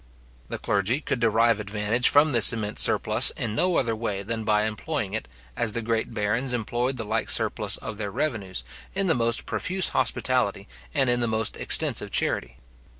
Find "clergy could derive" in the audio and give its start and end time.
0.57-1.59